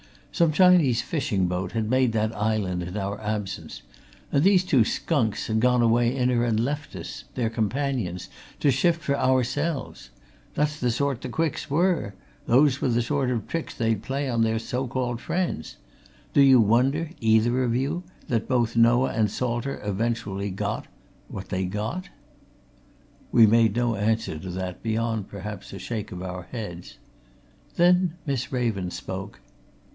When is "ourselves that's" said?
9.15-10.79